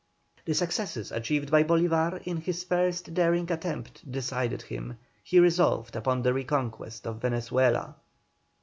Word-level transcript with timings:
The 0.45 0.55
successes 0.55 1.11
achieved 1.11 1.51
by 1.51 1.63
Bolívar 1.63 2.23
in 2.23 2.37
his 2.37 2.63
first 2.63 3.13
daring 3.13 3.51
attempt 3.51 4.11
decided 4.11 4.63
him. 4.63 4.97
He 5.23 5.37
resolved 5.39 5.95
upon 5.95 6.23
the 6.23 6.33
reconquest 6.33 7.05
of 7.05 7.21
Venezuela. 7.21 7.95